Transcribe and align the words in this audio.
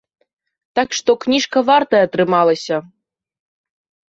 Так 0.77 0.89
што, 0.99 1.15
кніжка 1.25 1.63
вартая 1.69 2.01
атрымалася! 2.07 2.81